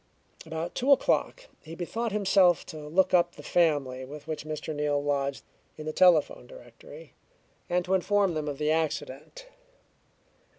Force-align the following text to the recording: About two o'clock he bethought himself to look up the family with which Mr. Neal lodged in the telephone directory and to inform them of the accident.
About 0.47 0.73
two 0.73 0.91
o'clock 0.91 1.43
he 1.61 1.75
bethought 1.75 2.11
himself 2.11 2.65
to 2.65 2.87
look 2.87 3.13
up 3.13 3.35
the 3.35 3.43
family 3.43 4.03
with 4.03 4.25
which 4.27 4.47
Mr. 4.47 4.73
Neal 4.73 4.99
lodged 5.03 5.43
in 5.77 5.85
the 5.85 5.93
telephone 5.93 6.47
directory 6.47 7.13
and 7.69 7.85
to 7.85 7.93
inform 7.93 8.33
them 8.33 8.47
of 8.47 8.57
the 8.57 8.71
accident. 8.71 9.45